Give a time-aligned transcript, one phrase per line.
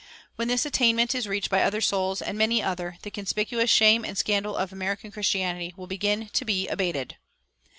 [0.01, 0.07] [410:2]
[0.37, 4.17] When this attainment is reached by other souls, and many other, the conspicuous shame and
[4.17, 7.17] scandal of American Christianity will begin to be abated.